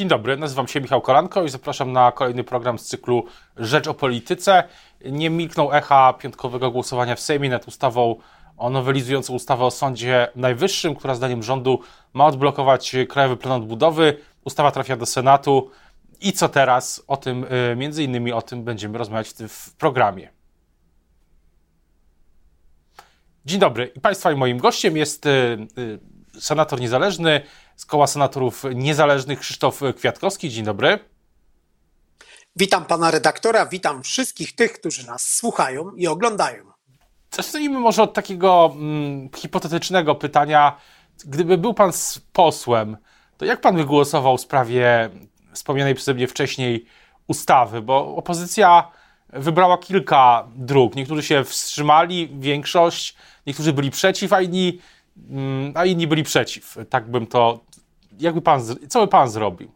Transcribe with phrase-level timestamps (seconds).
[0.00, 3.24] Dzień dobry, nazywam się Michał Kolanko i zapraszam na kolejny program z cyklu
[3.56, 4.64] Rzecz o Polityce.
[5.04, 8.16] Nie milkną echa piątkowego głosowania w Sejmie nad ustawą
[8.56, 11.80] o nowelizującą ustawę o Sądzie Najwyższym, która zdaniem rządu
[12.12, 14.16] ma odblokować Krajowy Plan Odbudowy.
[14.44, 15.70] Ustawa trafia do Senatu.
[16.20, 17.04] I co teraz?
[17.06, 19.48] O tym, y, między innymi o tym będziemy rozmawiać w tym
[19.78, 20.28] programie.
[23.44, 23.92] Dzień dobry.
[23.96, 25.30] I Państwa i moim gościem jest y,
[25.78, 27.40] y, senator niezależny
[27.80, 30.50] z koła senatorów niezależnych Krzysztof Kwiatkowski.
[30.50, 30.98] Dzień dobry.
[32.56, 36.64] Witam pana redaktora, witam wszystkich tych, którzy nas słuchają i oglądają.
[37.30, 40.76] Zacznijmy może od takiego mm, hipotetycznego pytania.
[41.24, 41.90] Gdyby był pan
[42.32, 42.96] posłem,
[43.36, 45.10] to jak pan by głosował w sprawie
[45.52, 46.86] wspomnianej przeze mnie wcześniej
[47.26, 47.82] ustawy?
[47.82, 48.90] Bo opozycja
[49.28, 50.96] wybrała kilka dróg.
[50.96, 54.78] Niektórzy się wstrzymali, większość, niektórzy byli przeciw, a inni,
[55.30, 56.76] mm, a inni byli przeciw.
[56.90, 57.69] Tak bym to.
[58.20, 59.70] Jakby pan, co by pan zrobił?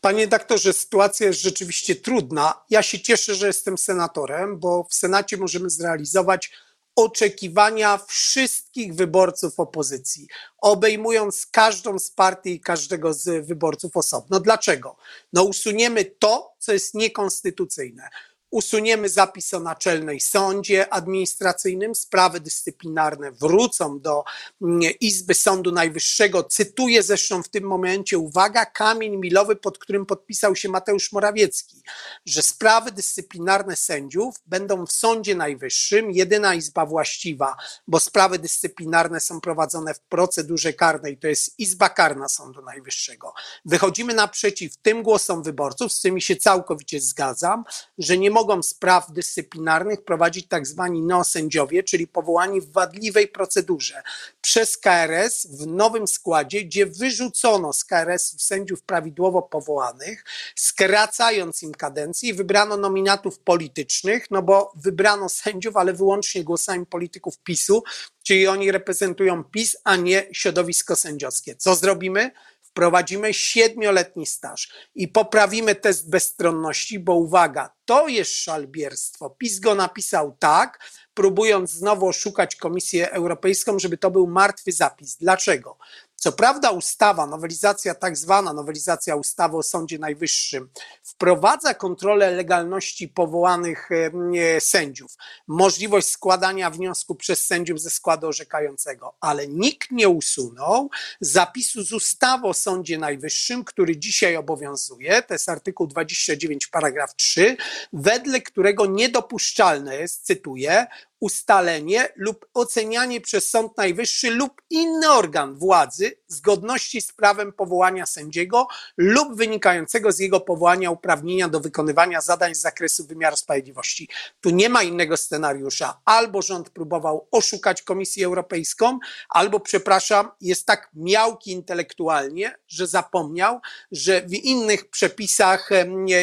[0.00, 2.64] Panie doktorze, sytuacja jest rzeczywiście trudna.
[2.70, 6.52] Ja się cieszę, że jestem senatorem, bo w Senacie możemy zrealizować
[6.96, 10.28] oczekiwania wszystkich wyborców opozycji,
[10.58, 14.40] obejmując każdą z partii i każdego z wyborców osobno.
[14.40, 14.96] Dlaczego?
[15.32, 18.08] No usuniemy to, co jest niekonstytucyjne
[18.54, 24.24] usuniemy zapis o naczelnej sądzie administracyjnym, sprawy dyscyplinarne wrócą do
[24.62, 26.44] mm, Izby Sądu Najwyższego.
[26.44, 31.82] Cytuję zresztą w tym momencie, uwaga, kamień milowy, pod którym podpisał się Mateusz Morawiecki,
[32.26, 37.56] że sprawy dyscyplinarne sędziów będą w Sądzie Najwyższym, jedyna izba właściwa,
[37.88, 43.32] bo sprawy dyscyplinarne są prowadzone w procedurze karnej, to jest Izba Karna Sądu Najwyższego.
[43.64, 47.64] Wychodzimy naprzeciw tym głosom wyborców, z którymi się całkowicie zgadzam,
[47.98, 54.02] że nie mogą mogą spraw dyscyplinarnych prowadzić tak zwani neosędziowie, czyli powołani w wadliwej procedurze
[54.40, 60.24] przez KRS w nowym składzie, gdzie wyrzucono z KRS sędziów prawidłowo powołanych,
[60.56, 67.38] skracając im kadencję i wybrano nominatów politycznych, no bo wybrano sędziów, ale wyłącznie głosami polityków
[67.38, 67.82] PiSu,
[68.22, 71.56] czyli oni reprezentują PiS, a nie środowisko sędziowskie.
[71.56, 72.30] Co zrobimy?
[72.74, 79.30] Wprowadzimy siedmioletni staż i poprawimy test bezstronności, bo uwaga, to jest szalbierstwo.
[79.30, 85.16] PiS go napisał tak, próbując znowu oszukać Komisję Europejską, żeby to był martwy zapis.
[85.16, 85.76] Dlaczego?
[86.16, 90.68] Co prawda ustawa, nowelizacja tak zwana nowelizacja ustawy o Sądzie Najwyższym
[91.02, 95.16] wprowadza kontrolę legalności powołanych e, sędziów,
[95.46, 102.46] możliwość składania wniosku przez sędziów ze składu orzekającego, ale nikt nie usunął zapisu z ustawy
[102.46, 107.56] o Sądzie Najwyższym, który dzisiaj obowiązuje, to jest artykuł 29 paragraf 3,
[107.92, 110.86] wedle którego niedopuszczalne jest, cytuję,
[111.24, 118.66] ustalenie lub ocenianie przez Sąd Najwyższy lub inny organ władzy zgodności z prawem powołania sędziego
[118.96, 124.08] lub wynikającego z jego powołania uprawnienia do wykonywania zadań z zakresu wymiaru sprawiedliwości.
[124.40, 126.00] Tu nie ma innego scenariusza.
[126.04, 128.98] Albo rząd próbował oszukać Komisję Europejską,
[129.28, 133.60] albo, przepraszam, jest tak miałki intelektualnie, że zapomniał,
[133.92, 135.70] że w innych przepisach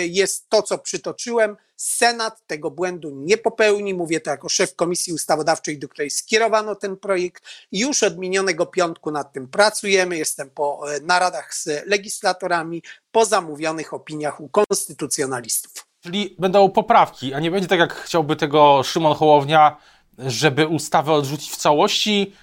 [0.05, 3.93] jest to, co przytoczyłem, Senat tego błędu nie popełni.
[3.93, 7.43] Mówię to jako szef Komisji Ustawodawczej, do której skierowano ten projekt.
[7.71, 10.17] Już od minionego piątku nad tym pracujemy.
[10.17, 15.87] Jestem po e, naradach z legislatorami, po zamówionych opiniach u konstytucjonalistów.
[16.03, 19.77] Czyli będą poprawki, a nie będzie tak, jak chciałby tego Szymon Hołownia,
[20.17, 22.33] żeby ustawę odrzucić w całości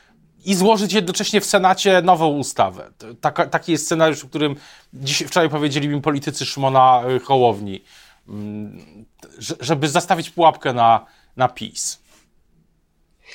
[0.45, 2.91] i złożyć jednocześnie w Senacie nową ustawę.
[3.21, 4.57] Taka, taki jest scenariusz, o którym
[4.93, 7.85] dziś, wczoraj powiedzieli mi politycy Szymona e, Hołowni.
[8.29, 9.05] Mm,
[9.61, 11.07] żeby zastawić pułapkę na,
[11.37, 11.99] na PiS.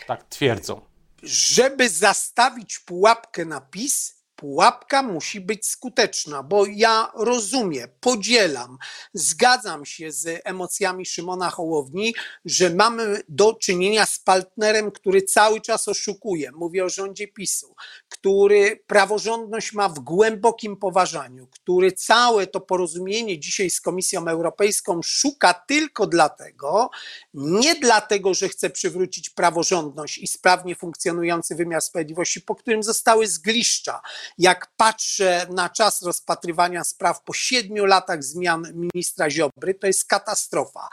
[0.07, 0.81] Tak twierdzą.
[1.23, 8.77] Żeby zastawić pułapkę na PiS, pułapka musi być skuteczna, bo ja rozumiem, podzielam,
[9.13, 12.15] zgadzam się z emocjami Szymona Hołowni,
[12.45, 16.51] że mamy do czynienia z partnerem, który cały czas oszukuje.
[16.51, 17.75] Mówię o rządzie PiSu,
[18.13, 25.53] który praworządność ma w głębokim poważaniu, który całe to porozumienie dzisiaj z Komisją Europejską szuka
[25.53, 26.89] tylko dlatego,
[27.33, 34.01] nie dlatego, że chce przywrócić praworządność i sprawnie funkcjonujący wymiar sprawiedliwości, po którym zostały zgliszcza
[34.37, 40.87] jak patrzę na czas rozpatrywania spraw po siedmiu latach zmian ministra Ziobry, to jest katastrofa.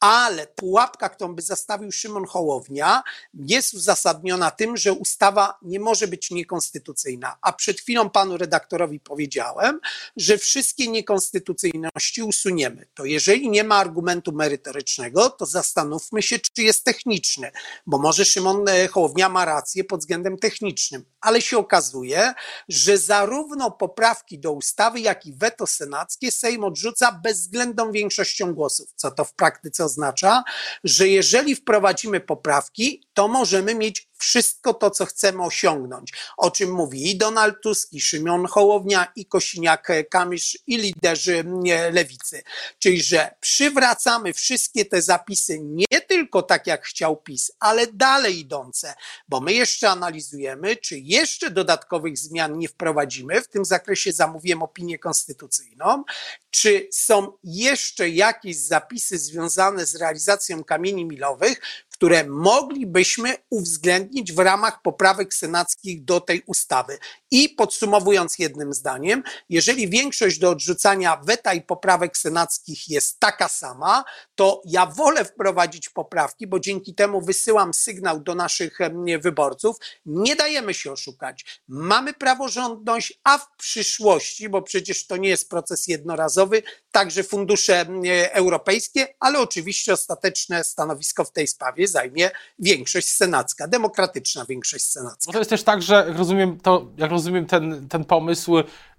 [0.00, 3.02] Ale pułapka, którą by zastawił Szymon Hołownia,
[3.34, 7.36] jest uzasadniona tym, że ustawa nie może być niekonstytucyjna.
[7.42, 9.80] A przed chwilą panu redaktorowi powiedziałem,
[10.16, 12.86] że wszystkie niekonstytucyjności usuniemy.
[12.94, 17.50] To jeżeli nie ma argumentu merytorycznego, to zastanówmy się, czy jest techniczny,
[17.86, 22.34] bo może Szymon e, Hołownia ma rację pod względem technicznym, ale się okazuje,
[22.68, 28.92] że zarówno poprawki do ustawy, jak i weto senackie Sejm odrzuca bezwzględną większością głosów.
[28.96, 30.42] Co to w praktyce oznacza?
[30.84, 37.10] Że jeżeli wprowadzimy poprawki, to możemy mieć wszystko to, co chcemy osiągnąć, o czym mówi
[37.10, 41.44] i Donald Tusk, i Szymon Hołownia, i Kosiniak-Kamysz, i liderzy
[41.92, 42.42] lewicy.
[42.78, 48.94] Czyli, że przywracamy wszystkie te zapisy nie tylko tak, jak chciał PiS, ale dalej idące,
[49.28, 53.40] bo my jeszcze analizujemy, czy jeszcze dodatkowych zmian nie wprowadzimy.
[53.40, 56.04] W tym zakresie zamówiłem opinię konstytucyjną.
[56.50, 61.60] Czy są jeszcze jakieś zapisy związane z realizacją kamieni milowych,
[61.96, 66.98] które moglibyśmy uwzględnić w ramach poprawek senackich do tej ustawy.
[67.30, 74.04] I podsumowując jednym zdaniem, jeżeli większość do odrzucania weta i poprawek senackich jest taka sama,
[74.34, 78.78] to ja wolę wprowadzić poprawki, bo dzięki temu wysyłam sygnał do naszych
[79.20, 79.76] wyborców.
[80.06, 81.62] Nie dajemy się oszukać.
[81.68, 87.86] Mamy praworządność, a w przyszłości, bo przecież to nie jest proces jednorazowy, także fundusze
[88.32, 95.22] europejskie, ale oczywiście ostateczne stanowisko w tej sprawie zajmie większość senacka, demokratyczna większość senacka.
[95.26, 98.52] Bo to jest też tak, że jak rozumiem, to, jak rozumiem ten, ten pomysł,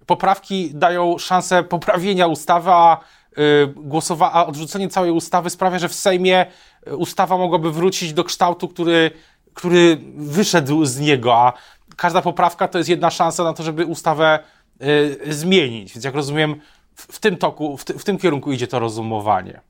[0.06, 3.00] poprawki dają szansę poprawienia ustawy, a
[3.38, 6.46] y, głosowa- a odrzucenie całej ustawy sprawia, że w Sejmie
[6.86, 9.10] y, ustawa mogłaby wrócić do kształtu, który,
[9.54, 11.52] który wyszedł z niego, a
[11.96, 14.38] każda poprawka to jest jedna szansa na to, żeby ustawę
[14.82, 15.94] y, zmienić.
[15.94, 16.60] Więc jak rozumiem,
[16.94, 19.60] w, w tym toku, w, w tym kierunku idzie to rozumowanie.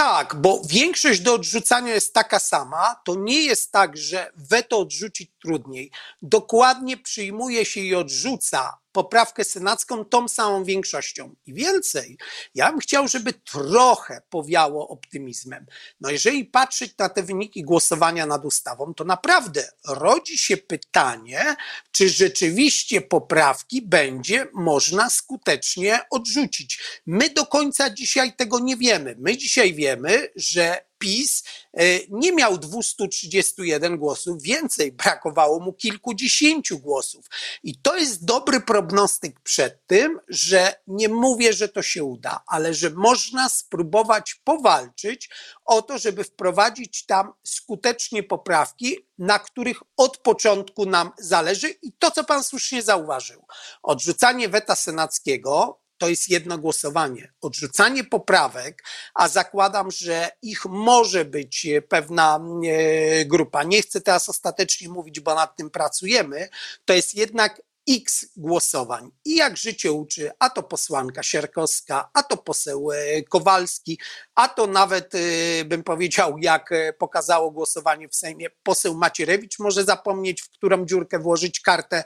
[0.00, 3.00] Tak, bo większość do odrzucania jest taka sama.
[3.04, 5.90] To nie jest tak, że weto odrzucić trudniej.
[6.22, 11.34] Dokładnie przyjmuje się i odrzuca poprawkę senacką tą samą większością.
[11.46, 12.18] I więcej,
[12.54, 15.66] ja bym chciał, żeby trochę powiało optymizmem.
[16.00, 21.56] No jeżeli patrzeć na te wyniki głosowania nad ustawą, to naprawdę rodzi się pytanie,
[21.92, 26.80] czy rzeczywiście poprawki będzie można skutecznie odrzucić.
[27.06, 29.16] My do końca dzisiaj tego nie wiemy.
[29.18, 37.26] My dzisiaj wiemy, że PiS e, nie miał 231 głosów, więcej, brakowało mu kilkudziesięciu głosów.
[37.62, 42.74] I to jest dobry prognostyk przed tym, że nie mówię, że to się uda, ale
[42.74, 45.30] że można spróbować powalczyć
[45.64, 51.68] o to, żeby wprowadzić tam skutecznie poprawki, na których od początku nam zależy.
[51.68, 53.46] I to, co pan słusznie zauważył,
[53.82, 57.32] odrzucanie weta senackiego to jest jedno głosowanie.
[57.40, 63.62] Odrzucanie poprawek, a zakładam, że ich może być pewna e, grupa.
[63.62, 66.48] Nie chcę teraz ostatecznie mówić, bo nad tym pracujemy.
[66.84, 69.10] To jest jednak x głosowań.
[69.24, 73.98] I jak życie uczy, a to posłanka Sierkowska, a to poseł e, Kowalski,
[74.34, 79.84] a to nawet e, bym powiedział, jak e, pokazało głosowanie w Sejmie, poseł Macierewicz może
[79.84, 82.04] zapomnieć, w którą dziurkę włożyć kartę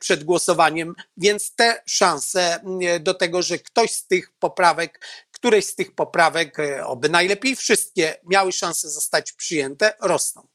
[0.00, 2.60] przed głosowaniem, więc te szanse
[3.00, 5.00] do tego, że ktoś z tych poprawek
[5.30, 10.53] któreś z tych poprawek, oby najlepiej wszystkie, miały szansę zostać przyjęte, rosną.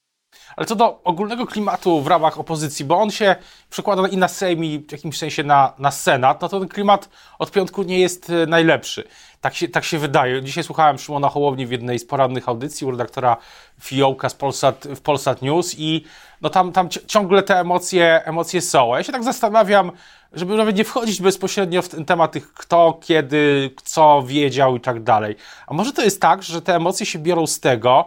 [0.56, 3.36] Ale co do ogólnego klimatu w ramach opozycji, bo on się
[3.70, 7.10] przekłada i na Sejm i w jakimś sensie na, na Senat, no to ten klimat
[7.40, 9.04] od piątku nie jest e, najlepszy.
[9.42, 10.44] Tak się, tak się wydaje.
[10.44, 13.38] Dzisiaj słuchałem Szymona Hołowni w jednej z porannych audycji u redaktora
[13.82, 16.04] Fiołka z Polsat, w Polsat News i
[16.42, 18.96] no tam, tam ciągle te emocje, emocje są.
[18.96, 19.92] Ja się tak zastanawiam,
[20.34, 25.04] żeby nawet nie wchodzić bezpośrednio w ten temat tych kto, kiedy, co wiedział i tak
[25.04, 25.36] dalej.
[25.68, 28.06] A może to jest tak, że te emocje się biorą z tego,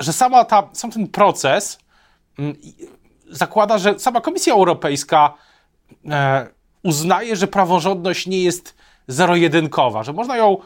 [0.00, 1.78] że sama ta, sam ten proces
[2.38, 2.56] mm,
[3.30, 5.34] zakłada, że sama Komisja Europejska
[6.10, 6.46] e,
[6.82, 8.74] uznaje, że praworządność nie jest
[9.08, 10.56] zero-jedynkowa, że można ją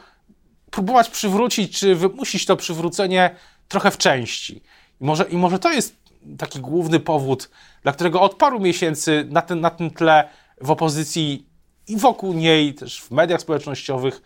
[0.71, 3.35] próbować przywrócić, czy wymusić to przywrócenie
[3.67, 4.61] trochę w części.
[5.01, 5.95] I może, i może to jest
[6.37, 7.49] taki główny powód,
[7.83, 10.29] dla którego od paru miesięcy na tym, na tym tle
[10.61, 11.45] w opozycji
[11.87, 14.21] i wokół niej, też w mediach społecznościowych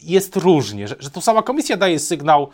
[0.00, 2.50] jest różnie, że, że to sama komisja daje sygnał,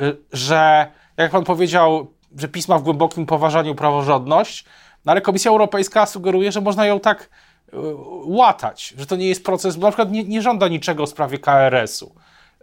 [0.00, 0.90] y, że
[1.22, 4.64] jak pan powiedział, że pisma w głębokim poważaniu praworządność,
[5.04, 7.76] no ale Komisja Europejska sugeruje, że można ją tak y,
[8.24, 11.38] łatać, że to nie jest proces, bo na przykład nie, nie żąda niczego w sprawie
[11.38, 12.14] KRS-u,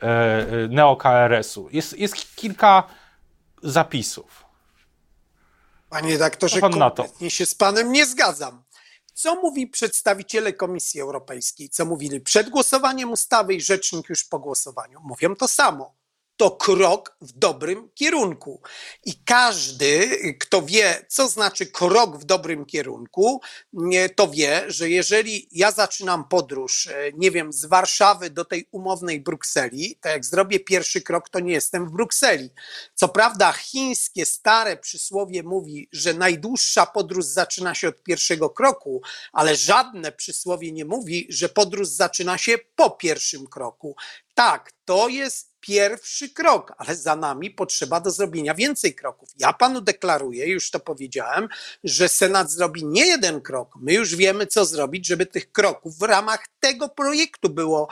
[0.02, 1.70] e, e, neo-KRS-u.
[1.72, 2.84] Jest, jest kilka
[3.64, 4.46] zapisów.
[5.90, 8.64] Panie redaktorze, pan kompletnie się z panem nie zgadzam.
[9.14, 11.70] Co mówi przedstawiciele Komisji Europejskiej?
[11.70, 15.00] Co mówili przed głosowaniem ustawy i rzecznik już po głosowaniu?
[15.04, 15.94] Mówią to samo
[16.38, 18.62] to krok w dobrym kierunku.
[19.06, 23.42] I każdy, kto wie, co znaczy krok w dobrym kierunku,
[24.16, 29.22] to wie, że jeżeli ja zaczynam podróż, e, nie wiem, z Warszawy do tej umownej
[29.22, 32.50] Brukseli, to jak zrobię pierwszy krok, to nie jestem w Brukseli.
[32.96, 39.02] Co prawda, chińskie stare przysłowie mówi, że najdłuższa podróż zaczyna się od pierwszego kroku,
[39.34, 43.96] ale żadne przysłowie nie mówi, że podróż zaczyna się po pierwszym kroku.
[44.34, 49.30] Tak, to jest pierwszy krok, ale za nami potrzeba do zrobienia więcej kroków.
[49.40, 51.48] Ja panu deklaruję, już to powiedziałem,
[51.84, 53.74] że Senat zrobi nie jeden krok.
[53.82, 57.88] My już wiemy, co zrobić, żeby tych kroków w ramach tego projektu było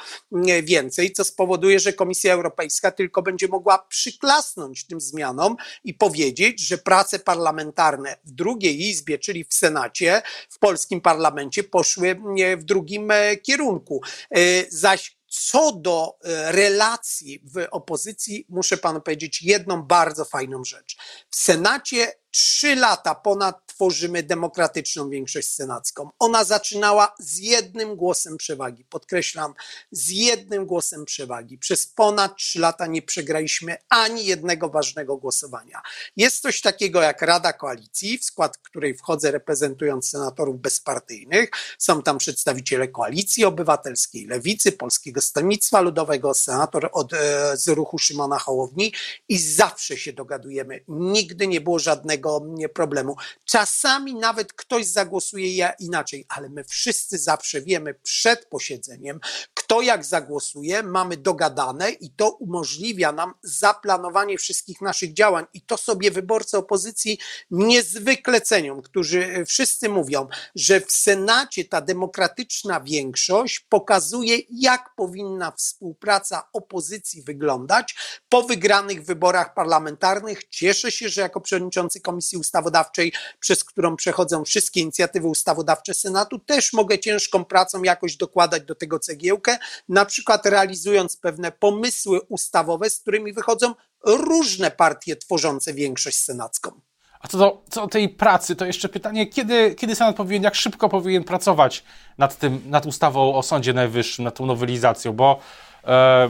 [0.64, 6.78] więcej, co spowoduje, że Komisja Europejska tylko będzie mogła przyklasnąć tym zmianom i powiedzieć, że
[6.78, 12.20] prace parlamentarne w drugiej izbie, czyli w Senacie, w polskim parlamencie poszły
[12.58, 14.02] w drugim e, kierunku.
[14.32, 20.98] E, zaś co do e, relacji w opozycji, muszę panu powiedzieć jedną bardzo fajną rzecz.
[21.30, 26.10] W Senacie trzy lata ponad tworzymy demokratyczną większość senacką.
[26.20, 28.86] Ona zaczynała z jednym głosem przewagi.
[28.86, 29.54] Podkreślam,
[29.92, 31.58] z jednym głosem przewagi.
[31.58, 35.82] Przez ponad trzy lata nie przegraliśmy ani jednego ważnego głosowania.
[36.18, 41.50] Jest coś takiego jak Rada Koalicji, w skład której wchodzę reprezentując senatorów bezpartyjnych.
[41.78, 48.40] Są tam przedstawiciele Koalicji Obywatelskiej, Lewicy, Polskiego Stronnictwa Ludowego, senator od, e, z ruchu Szymona
[48.40, 48.94] Hołowni
[49.30, 50.84] i zawsze się dogadujemy.
[50.88, 53.16] Nigdy nie było żadnego żadnego problemu.
[53.46, 59.20] Czasami nawet ktoś zagłosuje inaczej, ale my wszyscy zawsze wiemy przed posiedzeniem,
[59.54, 65.46] kto jak zagłosuje, mamy dogadane i to umożliwia nam zaplanowanie wszystkich naszych działań.
[65.54, 67.20] I to sobie wyborcy opozycji
[67.52, 76.50] niezwykle cenią, którzy wszyscy mówią, że w Senacie ta demokratyczna większość pokazuje, jak powinna współpraca
[76.54, 77.96] opozycji wyglądać
[78.30, 80.48] po wygranych wyborach parlamentarnych.
[80.50, 86.74] Cieszę się, że jako przewodniczący Komisji Ustawodawczej, przez którą przechodzą wszystkie inicjatywy ustawodawcze Senatu, też
[86.74, 89.58] mogę ciężką pracą jakoś dokładać do tego cegiełkę,
[89.90, 93.74] na przykład realizując pewne pomysły ustawowe, z którymi wychodzą
[94.06, 96.82] różne partie tworzące większość senacką.
[97.26, 100.56] A co do, co do tej pracy, to jeszcze pytanie, kiedy, kiedy Senat powinien, jak
[100.56, 101.84] szybko powinien pracować
[102.18, 105.40] nad, tym, nad ustawą o Sądzie Najwyższym, nad tą nowelizacją, bo
[105.84, 106.30] e,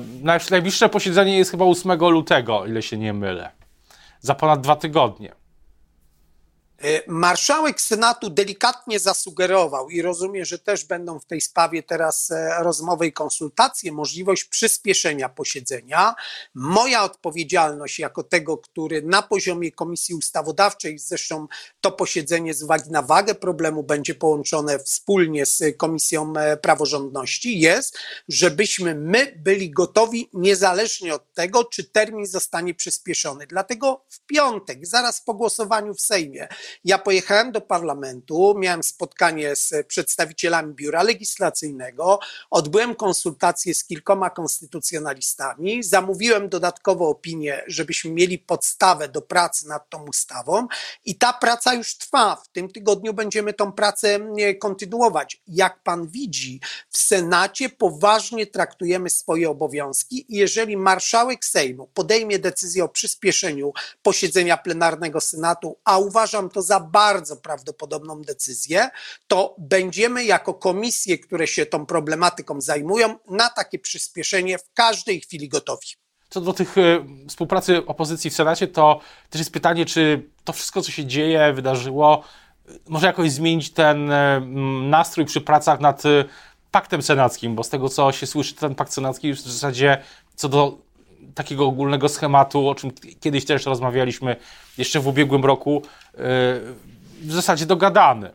[0.52, 3.52] najbliższe posiedzenie jest chyba 8 lutego, ile się nie mylę.
[4.20, 5.36] Za ponad dwa tygodnie.
[6.86, 12.64] E, marszałek Senatu delikatnie zasugerował i rozumiem, że też będą w tej sprawie teraz e,
[12.64, 16.16] rozmowy i konsultacje, możliwość przyspieszenia posiedzenia.
[16.54, 21.48] Moja odpowiedzialność jako tego, który na poziomie Komisji Ustawodawczej, zresztą
[21.82, 27.98] to posiedzenie z uwagi na wagę problemu będzie połączone wspólnie z Komisją e, Praworządności, jest,
[28.28, 33.48] żebyśmy my byli gotowi niezależnie od tego, czy termin zostanie przyspieszony.
[33.48, 36.48] Dlatego w piątek, zaraz po głosowaniu w Sejmie,
[36.84, 45.84] ja pojechałem do parlamentu, miałem spotkanie z przedstawicielami biura legislacyjnego, odbyłem konsultacje z kilkoma konstytucjonalistami,
[45.84, 50.68] zamówiłem dodatkowo opinię, żebyśmy mieli podstawę do pracy nad tą ustawą
[51.06, 52.36] i ta praca już trwa.
[52.36, 54.20] W tym tygodniu będziemy tą pracę
[54.60, 55.42] kontynuować.
[55.48, 62.84] Jak pan widzi, w Senacie poważnie traktujemy swoje obowiązki i jeżeli marszałek Sejmu podejmie decyzję
[62.84, 68.90] o przyspieszeniu posiedzenia plenarnego Senatu, a uważam to za bardzo prawdopodobną decyzję,
[69.28, 75.50] to będziemy jako komisje, które się tą problematyką zajmują, na takie przyspieszenie w każdej chwili
[75.50, 75.88] gotowi.
[76.30, 80.82] Co do tych y, współpracy opozycji w Senacie, to też jest pytanie, czy to wszystko,
[80.82, 82.24] co się dzieje, wydarzyło,
[82.70, 84.42] y, może jakoś zmienić ten y,
[84.90, 86.04] nastrój przy pracach nad
[86.72, 90.02] paktem senackim, bo z tego, co się słyszy, ten pakt senacki już w zasadzie
[90.36, 90.86] co do
[91.36, 94.36] takiego ogólnego schematu, o czym kiedyś też rozmawialiśmy
[94.78, 95.82] jeszcze w ubiegłym roku,
[96.18, 98.34] w zasadzie dogadany.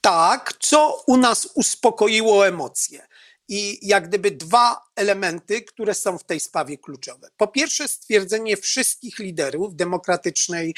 [0.00, 3.06] Tak, co u nas uspokoiło emocje.
[3.48, 7.28] I jak gdyby dwa elementy, które są w tej sprawie kluczowe.
[7.36, 10.74] Po pierwsze, stwierdzenie wszystkich liderów demokratycznej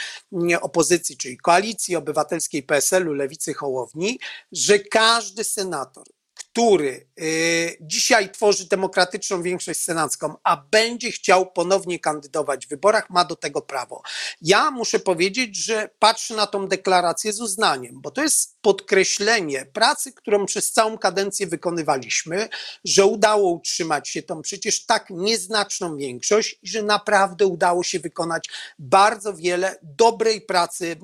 [0.60, 4.18] opozycji, czyli koalicji obywatelskiej PSL-u, lewicy Hołowni,
[4.52, 6.04] że każdy senator
[6.52, 13.24] który y, dzisiaj tworzy demokratyczną większość senacką, a będzie chciał ponownie kandydować w wyborach, ma
[13.24, 14.02] do tego prawo.
[14.42, 20.12] Ja muszę powiedzieć, że patrzę na tą deklarację z uznaniem, bo to jest podkreślenie pracy,
[20.12, 22.48] którą przez całą kadencję wykonywaliśmy,
[22.84, 28.48] że udało utrzymać się tą przecież tak nieznaczną większość i że naprawdę udało się wykonać
[28.78, 30.96] bardzo wiele dobrej pracy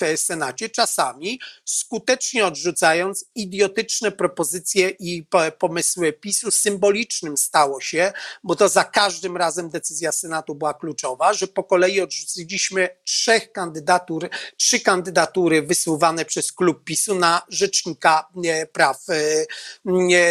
[0.00, 5.26] w Senacie, czasami skutecznie odrzucając idiotyczne propozycje i
[5.58, 6.50] pomysły PiSu.
[6.50, 8.12] Symbolicznym stało się,
[8.44, 14.28] bo to za każdym razem decyzja Senatu była kluczowa, że po kolei odrzuciliśmy trzech kandydatur,
[14.56, 18.28] trzy kandydatury wysuwane przez klub PiSu na rzecznika
[18.72, 18.98] praw,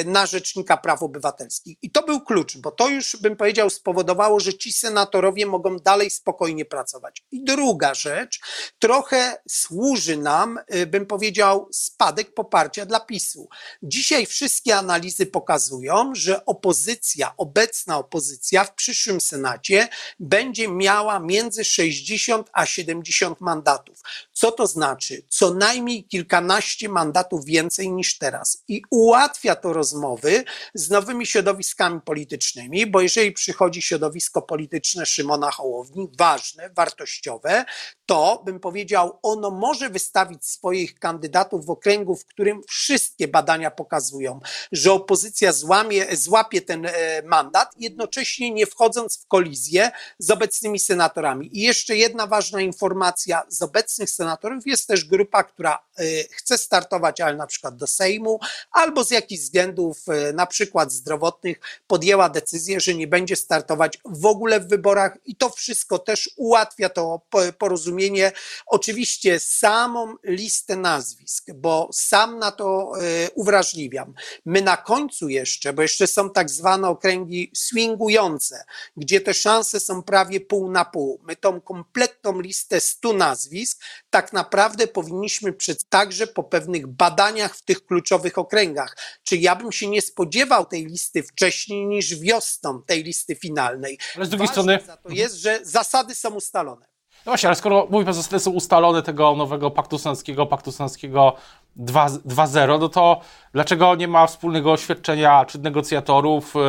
[0.05, 1.77] na rzecznika praw obywatelskich.
[1.81, 6.09] I to był klucz, bo to już bym powiedział spowodowało, że ci senatorowie mogą dalej
[6.09, 7.23] spokojnie pracować.
[7.31, 8.39] I druga rzecz,
[8.79, 13.49] trochę służy nam, bym powiedział, spadek poparcia dla PiSu.
[13.83, 19.87] Dzisiaj wszystkie analizy pokazują, że opozycja, obecna opozycja w przyszłym Senacie
[20.19, 24.01] będzie miała między 60 a 70 mandatów.
[24.33, 25.23] Co to znaczy?
[25.29, 28.63] Co najmniej kilkanaście mandatów więcej niż teraz.
[28.67, 30.43] I ułatwia to rozmowy
[30.73, 37.65] z nowymi środowiskami politycznymi, bo jeżeli przychodzi środowisko polityczne Szymona Hołowni, ważne, wartościowe,
[38.05, 44.30] to bym powiedział, ono może wystawić swoich kandydatów w okręgu, w którym wszystkie badania pokazują,
[44.71, 46.91] że opozycja złamie, złapie ten e,
[47.25, 51.57] mandat, jednocześnie nie wchodząc w kolizję z obecnymi senatorami.
[51.57, 57.21] I jeszcze jedna ważna informacja: z obecnych senatorów jest też grupa, która e, chce startować,
[57.21, 58.39] ale na przykład do Sejmu,
[58.71, 64.25] albo z jakichś względów, e, na przykład zdrowotnych, podjęła decyzję, że nie będzie startować w
[64.25, 67.21] ogóle w wyborach, i to wszystko też ułatwia to
[67.57, 68.31] porozumienie
[68.65, 72.93] Oczywiście samą listę nazwisk, bo sam na to
[73.35, 74.13] uwrażliwiam.
[74.45, 78.63] My na końcu jeszcze, bo jeszcze są tak zwane okręgi swingujące,
[78.97, 81.21] gdzie te szanse są prawie pół na pół.
[81.23, 87.61] My tą kompletną listę stu nazwisk tak naprawdę powinniśmy przed także po pewnych badaniach w
[87.61, 88.97] tych kluczowych okręgach.
[89.23, 93.97] Czy ja bym się nie spodziewał tej listy wcześniej niż wiosną tej listy finalnej.
[94.15, 94.79] Ale z drugiej Ważne strony.
[94.85, 96.90] Za to jest, że zasady są ustalone.
[97.25, 100.71] No właśnie, ale skoro mówi pan, że zasady są ustalone tego nowego paktu senackiego, paktu
[100.71, 101.35] senackiego
[101.79, 103.21] 2.0, no to
[103.53, 106.59] dlaczego nie ma wspólnego oświadczenia czy negocjatorów, y,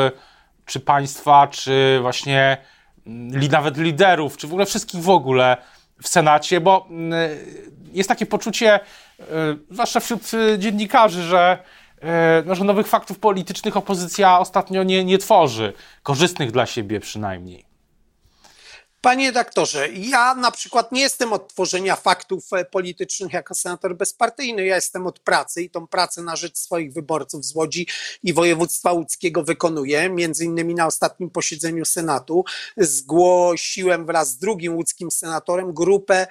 [0.67, 2.57] czy państwa, czy właśnie
[3.07, 5.57] mm, nawet liderów, czy w ogóle wszystkich w ogóle
[6.03, 7.13] w Senacie, bo mm,
[7.93, 8.81] jest takie poczucie,
[9.21, 9.25] y,
[9.71, 11.59] zwłaszcza wśród dziennikarzy, że,
[11.99, 12.07] y,
[12.47, 17.72] no, że nowych faktów politycznych opozycja ostatnio nie, nie tworzy, korzystnych dla siebie przynajmniej.
[19.05, 24.67] Panie redaktorze, ja na przykład nie jestem od tworzenia faktów e, politycznych jako senator bezpartyjny.
[24.67, 27.87] Ja jestem od pracy i tą pracę na rzecz swoich wyborców z Łodzi
[28.23, 30.11] i województwa łódzkiego wykonuję.
[30.11, 32.45] Między innymi na ostatnim posiedzeniu Senatu
[32.77, 36.27] zgłosiłem wraz z drugim łódzkim senatorem grupę,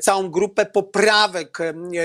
[0.00, 1.58] całą grupę poprawek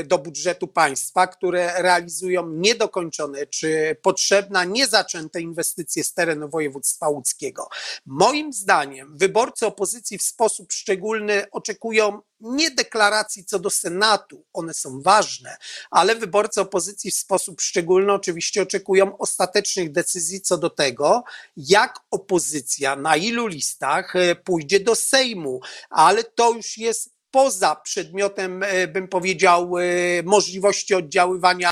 [0.06, 7.70] do budżetu państwa, które realizują niedokończone czy potrzebne, niezaczęte inwestycje z terenu województwa łódzkiego.
[8.06, 14.74] Moim zdaniem wyborcy opozycji opozycji w sposób szczególny oczekują nie deklaracji co do Senatu, one
[14.74, 15.58] są ważne,
[15.92, 21.24] ale wyborcy opozycji w sposób szczególny oczywiście oczekują ostatecznych decyzji co do tego,
[21.58, 25.60] jak opozycja, na ilu listach e, pójdzie do Sejmu,
[25.90, 29.84] ale to już jest poza przedmiotem, e, bym powiedział, e,
[30.24, 31.72] możliwości oddziaływania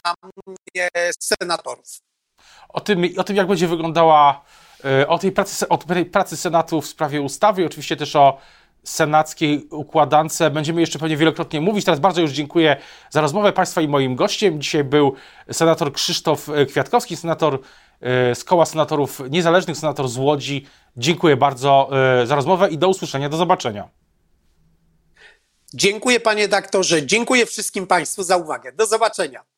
[1.19, 1.99] senatorów.
[2.69, 4.45] O tym, o tym jak będzie wyglądała
[5.07, 8.37] o tej pracy, o tej pracy Senatu w sprawie ustawy i oczywiście też o
[8.83, 11.85] senackiej układance będziemy jeszcze pewnie wielokrotnie mówić.
[11.85, 12.77] Teraz bardzo już dziękuję
[13.09, 14.61] za rozmowę Państwa i moim gościem.
[14.61, 15.13] Dzisiaj był
[15.51, 17.59] senator Krzysztof Kwiatkowski, senator
[18.01, 20.65] e, z Koła Senatorów Niezależnych, senator z Łodzi.
[20.97, 21.89] Dziękuję bardzo
[22.21, 23.89] e, za rozmowę i do usłyszenia, do zobaczenia.
[25.73, 28.71] Dziękuję panie doktorze, dziękuję wszystkim Państwu za uwagę.
[28.71, 29.56] Do zobaczenia.